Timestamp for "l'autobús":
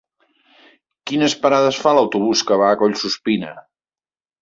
1.99-2.45